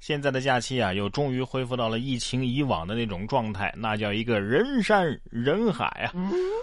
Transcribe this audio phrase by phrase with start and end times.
[0.00, 6.12] 现在的假期啊，又终于恢复到了疫情以往的那种状态，那叫一个人山人海啊！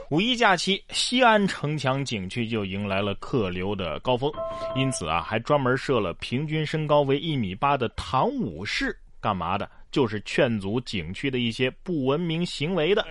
[0.10, 4.32] 五一假期，西安城墙景区就迎来了客流的高峰，
[4.76, 9.70] 因此啊，还专门设了平均身高为一米八的唐武士，干嘛的？
[9.92, 13.06] 就是劝阻景区的一些不文明行为的。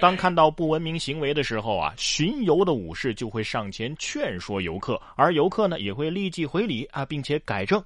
[0.00, 7.82] 当看到不文明行为的时候啊，巡游的武士就会上前劝说游客，而游客呢也会立即回礼啊，并且改正。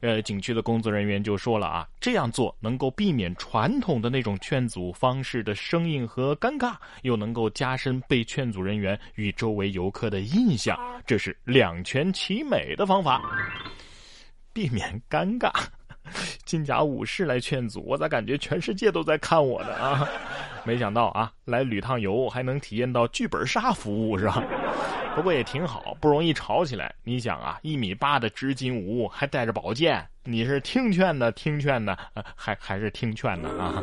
[0.00, 13.20] 呃，景区的工作人员就说了啊，这样做能够避免传统的那种劝阻方式的生硬和尴尬，又能够加深被劝阻人员与周围游客的印象，这是两全其美的方法，
[14.52, 15.50] 避免尴尬。
[16.44, 20.08] 金甲武士来劝阻，我咋感觉全世界都在看我呢啊？
[20.64, 24.42] 没想到啊，来旅趟游还能体验到剧本杀服务是吧？
[25.14, 26.94] 不过也挺好，不容易吵起来。
[27.02, 31.96] 你想啊，一米八的织金吾还带着宝剑，你是听劝的，听劝的，
[32.34, 33.82] 还还是听劝的啊？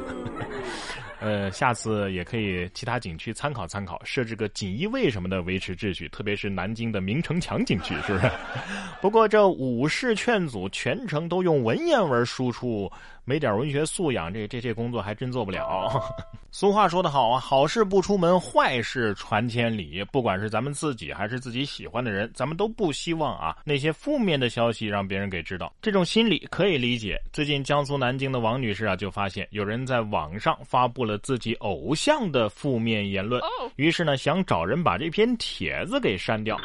[1.19, 8.31] 呃，下次也可以其他景区参考参考，设置个锦衣卫什么的维持秩序，特别是南京的明城墙景区，是不是？
[9.01, 12.91] 不过这武士劝阻全程都用文言文输出。
[13.29, 16.01] 没点文学素养，这这这工作还真做不了。
[16.49, 20.01] 俗话说得好啊，好事不出门，坏事传千里。
[20.13, 25.73] 不管是咱们自己还是自己喜欢的人，咱们都不希望啊那些负面的消息让别人给知道。
[25.81, 27.21] 这种心理可以理解。
[27.33, 33.41] 最近江苏南京的王女士啊，就发现有人在网上发布了自己偶像的负面言论，
[33.77, 36.55] 于是呢想找人把这篇帖子给删掉。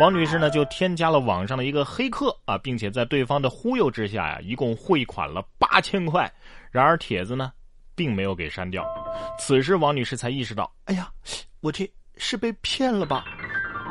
[0.00, 5.98] 王女士呢就添加了网上的一个黑客啊，并且在对方的忽悠之下呀，一共汇款了八千。
[5.98, 6.32] 块！
[6.70, 7.52] 然而帖子呢，
[7.96, 8.86] 并没有给删掉。
[9.36, 11.10] 此时王女士才意识到，哎呀，
[11.60, 13.24] 我这是被骗了吧？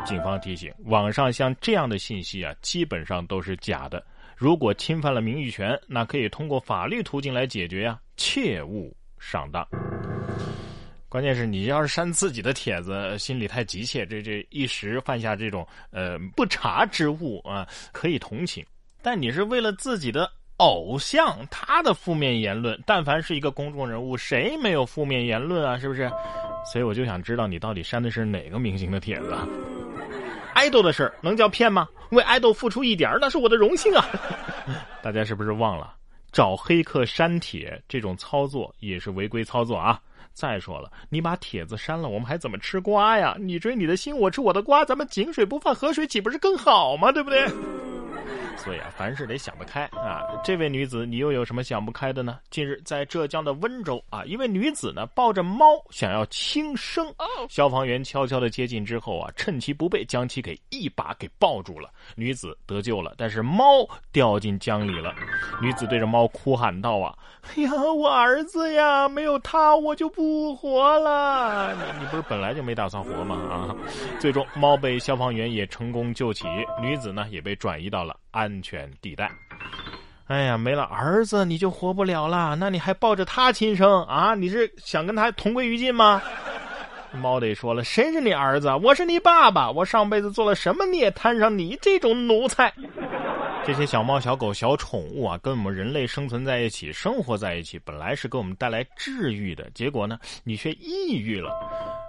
[0.05, 4.02] 警方提醒，网上像这样的信息啊，基本上都是假的。
[4.38, 9.68] 如果侵犯了名誉权，那可以通过法律途径来解决呀，切勿上当。
[11.10, 18.66] 关键是你要是删自己的帖子，心里太急切，这这一时犯下这种呃不察之误啊，可以同情。
[19.02, 20.30] 但你是为了自己的。
[20.58, 25.78] 偶像他的负面言论，但凡是一个公众人物，谁没有负面言论啊？
[25.78, 26.12] 是不是？
[26.74, 29.38] 所以我就想知道你到底删的是哪个明星的帖子？
[30.56, 31.88] 爱豆的事儿能叫骗吗？
[32.09, 34.03] 为爱豆付出一点那是我的荣幸啊！
[35.03, 35.94] 大家是不是忘了
[36.38, 40.00] 找黑客删帖这种操作也是违规操作啊？
[40.34, 43.36] 再说了，你把帖子删了，我们还怎么吃瓜呀？
[43.40, 47.12] 你追你的心，我吃我的瓜，咱们井水不犯河水，岂不是更好吗？
[47.12, 47.44] 对不对？
[48.57, 50.22] 所以啊，凡事得想得开啊！
[50.44, 52.40] 这位女子，你又有什么想不开的呢？
[52.50, 57.06] 近日，在浙江的温州啊，一位女子呢抱着猫想要轻生，
[57.50, 61.90] 消防员悄悄的接近之后啊，趁其不备，将其给一把给抱住了。
[62.16, 65.13] 女子得救了，但是猫掉进江里了。
[65.62, 67.16] 女子对着猫哭喊道：“啊，
[67.56, 71.73] 哎呀，我儿子呀，没有他我就不活了！
[71.75, 73.35] 你你不是本来就没打算活吗？
[73.35, 73.75] 啊！”
[74.19, 76.47] 最终，猫被消防员也成功救起，
[76.81, 78.17] 女子呢也被转移到了。
[78.31, 79.30] 安安全地带。
[80.28, 84.35] 哎呀，没了儿子你就活不了了，那你还抱着他亲生啊？
[84.35, 86.22] 你是想跟他同归于尽吗？
[87.12, 88.74] 猫得说了，谁是你儿子？
[88.81, 92.74] 我是你爸爸，我上辈子做了什么孽，摊上你这种奴才？
[93.66, 101.52] 这些小猫、小狗、小宠物啊，跟我们人类生存在一起，生活在一起，本来是给我们带来治愈的，结果呢，你却抑郁了，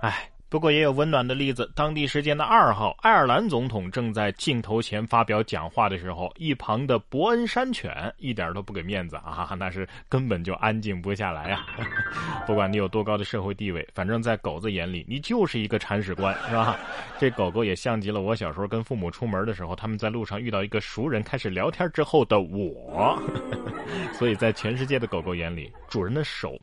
[0.02, 0.30] 哎。
[0.50, 1.70] 不过也有温暖的例子。
[1.74, 11.66] 当地时间的二号，爱尔兰总统正在镜头前发表讲话的时候，一旁的伯恩山犬一点都不给面子啊， 那是根本就安静不下来啊。
[12.46, 16.78] 不管你有多高的社会地位，反正在狗子眼里，你就是一个铲屎官，是吧？
[17.18, 23.20] 这狗狗也像极了我小时候跟父母出门的时候，他们在路上遇到一个熟人，开始聊天之后的我。
[24.12, 26.58] 所以在全世界的狗狗眼里，主人的手，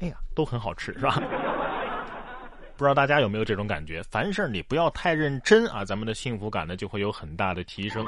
[0.00, 1.22] 哎呀，都很好吃，是吧？
[2.76, 4.02] 不知道大家有没有这种感觉？
[4.10, 8.06] 凡事你不要太认真啊，咱们的幸福感呢就会有很大的提升。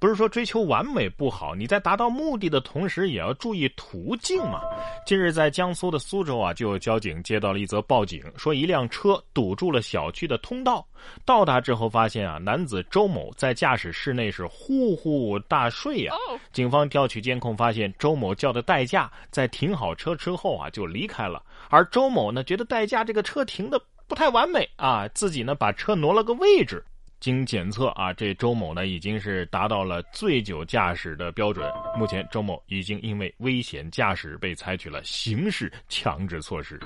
[0.00, 4.62] 不是说追求完美不好，你在达到目的的同时也要注意途径嘛。
[5.06, 10.84] 近日在江苏的苏州啊，就有交警接到了一则报警，说一辆车堵住了小区的通道。
[11.24, 16.12] 到达之后发现啊，男子周某在驾驶室内是呼呼大睡呀。
[16.52, 23.80] 警方调取监控发现，周某叫的代驾在停好车之后啊就离开了，而周某呢觉得代驾这个车停的。
[24.10, 26.84] 不太完美啊，自己呢把车挪了个位置。
[27.20, 31.70] 经检测啊，这周某呢已经是达到了醉酒驾驶的标准。
[31.96, 36.80] 目前周某已经因为危险驾驶被采取了刑事强制措施。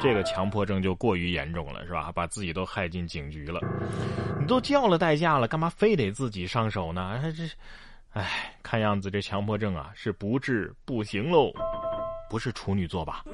[0.00, 2.12] 这个强迫症就过于严重了，是吧？
[2.12, 3.60] 把自己都害进警局了。
[4.38, 7.20] 你都叫了代驾了，干嘛非得自己上手呢？
[7.36, 7.42] 这，
[8.12, 11.52] 唉，看样子这强迫症啊是不治不行喽，
[12.30, 13.24] 不是处女座吧？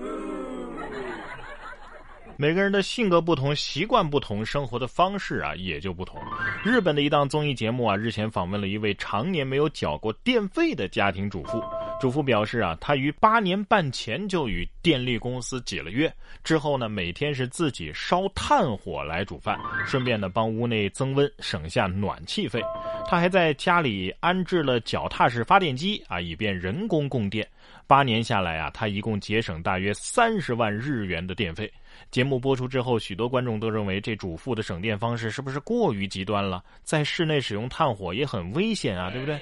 [2.37, 6.21] 每个人的性格不同，习惯不同，生活的方式啊也就不同。
[6.65, 11.63] 日本的一档综艺节目啊，日前访问了一位常年没有缴过电费的家庭主妇。
[12.01, 16.13] 主妇表示啊，她于八年半前就与电力公司解了约，
[16.43, 19.57] 之后呢，每天是自己烧炭火来煮饭，
[19.87, 22.61] 顺便呢帮屋内增温，省下暖气费。
[23.07, 27.47] 她还在家里安置了脚踏式发电机啊，以便人工供电。
[27.87, 31.71] 八年下来啊，他一共节省大约三十万日元的电费。
[32.11, 36.63] 节目播出之后，许多观众都认为这主妇的省电方式是不是过于极端了？
[36.83, 39.39] 在室内使用炭火也很危险啊，对不对？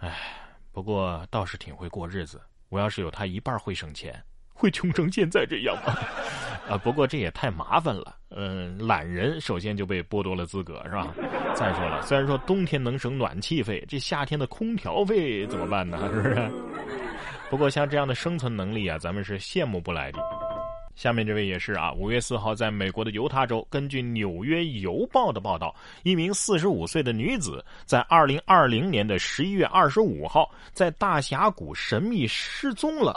[0.00, 0.14] 唉，
[0.72, 2.40] 不过倒是挺会过日子。
[2.68, 4.22] 我要是有他一半会省钱，
[4.52, 5.94] 会穷成现在这样吗？
[6.68, 8.16] 啊，不过这也太麻烦了。
[8.30, 11.14] 嗯，懒人首先就被剥夺了资格，是吧？
[11.54, 15.98] 再说了，虽然说冬天能省暖气费，这夏天的空调费怎么办呢？
[16.12, 16.50] 是不是？
[17.48, 20.18] 不过像这样的生存能力啊，咱们是羡慕不来的。
[20.96, 33.14] 下面这位也是啊，五月四号，在美国的犹他州，根据《纽约邮报》的报道，一名四十五岁的女子在二零二零年的十一月二十五号在大峡谷神秘失踪了。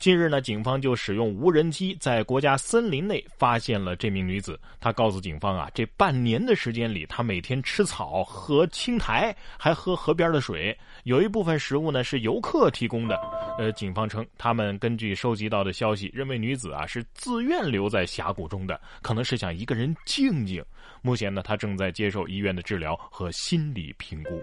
[0.00, 4.58] 近日呢，警方就使用无人机在国家森林内发现了这名女子。
[4.80, 10.76] 她告诉警方啊，这半年的时间里，她每天吃草、喝青苔，还喝河边的水。
[11.04, 13.16] 有一部分食物呢是游客提供的。
[13.58, 20.64] 呃，警方称，他们根据收集到的消息，认为女子啊是自愿留在峡谷中的，可能是想一个人静静。
[21.02, 24.40] 目前呢，她正在接受医院的治疗和心理评估。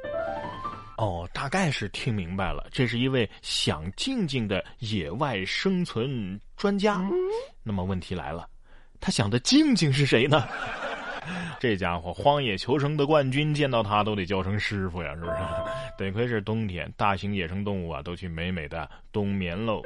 [0.98, 7.08] 哦，大概是听明白了，这是一位想静静的野外生存专家。
[7.64, 8.48] 那么问题来了，
[9.00, 10.48] 他想的静静是谁呢？
[11.60, 15.38] 这家伙荒野求生的冠军，见到他都得叫声师傅呀，是不是？
[15.98, 19.82] 得亏是冬天，大型野生动物啊都去美美的冬眠喽。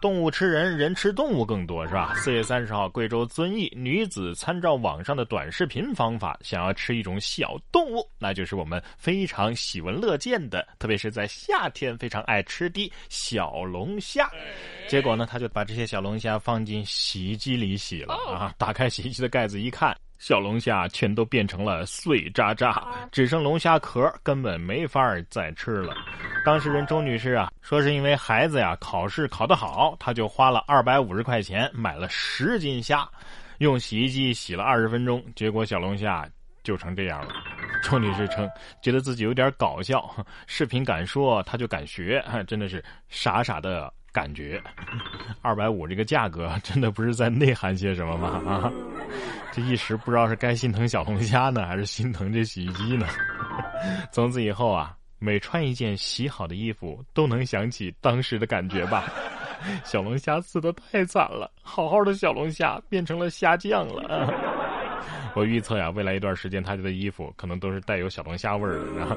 [0.00, 2.12] 动物吃人，人吃动物更多，是吧？
[2.16, 14.30] 四月三十号，贵州遵义女子参照网上的短视频方法，想要吃一种小动物，那就是我们非常喜闻乐见的，特别是在夏天非常爱吃的小龙虾。
[14.88, 18.54] 结果呢，她就把这些小龙虾放进洗衣机里洗了啊！
[18.58, 19.96] 打开洗衣机的盖子一看。
[20.24, 22.82] 小龙虾全都变成了碎渣渣，
[23.12, 25.94] 只剩龙虾壳，根本没法再吃了。
[26.46, 33.06] 当事人周女士啊，说是因为孩子呀考试考得好，她就花了二百五十块钱买了十斤虾，
[33.58, 36.26] 用洗衣机洗了二十分钟，结果小龙虾
[36.62, 37.34] 就成这样了。
[37.82, 38.50] 周女士称，
[38.80, 40.10] 觉得自己有点搞笑，
[40.46, 44.58] 视频敢说，她就敢学，真的是傻傻的感觉。
[45.42, 48.42] 二百五这个价格，真的不是在内涵些什么吗？
[48.50, 48.72] 啊？
[49.52, 53.06] 这一时不知道是该心疼小龙虾呢，还是心疼这洗衣机呢？
[54.12, 59.04] 从此以后啊，每穿一件洗好的衣服，都能想起当时的感觉吧。
[59.84, 64.32] 小龙虾死的太惨了，好好的小龙虾变成了虾酱了。
[65.34, 69.16] 我预测呀，未来一段时间他家的衣服可能都是带有小龙虾味儿的。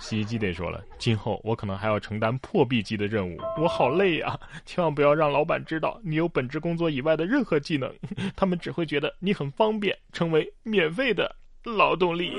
[0.00, 4.36] 洗衣机得说了，今后我可能还要承担破壁机的任务，我好累呀！
[4.64, 7.94] 千万不要让老板知道你有本职工作以外的任何技能，
[8.34, 12.32] 他们只会觉得你很方便，成为免费的劳动力。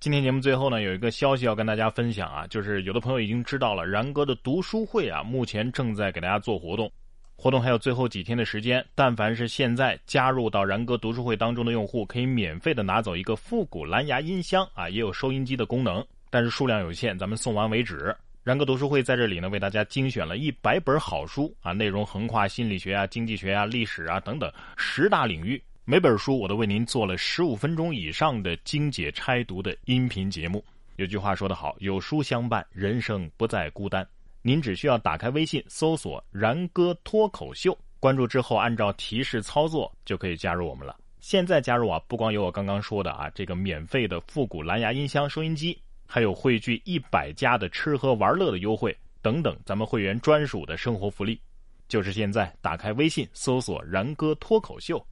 [0.00, 6.90] 今天节目最后呢，有一个消息要跟大家分享啊，就是有的朋友已经知道了，然哥的读书会啊，目前正在给大家做活动。
[7.36, 18.16] 活动还有最后几天的时间，但凡是现在加入到然哥读书会当中的用户，可以免费的拿走一个复古蓝牙音箱啊，也有收音机的功能，但是数量有限，咱们送完为止。
[18.42, 30.64] 然哥读书会在这里呢，为大家精选了一百本好书啊，内容横跨心理学啊、经济学啊、历史啊等等十大领域，每本书我都为您做了十五分钟以上的精解拆读的音频节目。
[30.96, 34.06] 有句话说得好，有书相伴，人生不再孤单。
[34.46, 40.94] 您只需要打开微信，搜索“然哥脱口秀”，关注之后按照提示操作就可以加入我们了。
[41.18, 51.40] 现在加入啊，不光有我刚刚说的啊这个免费的复古蓝牙音箱收音机，还有汇聚一百家的吃喝玩乐的优惠等等，咱们会员专属的生活福利。
[51.88, 55.02] 就是现在，打开微信，搜索“然哥脱口秀”，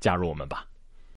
[0.00, 0.66] 加入我们吧。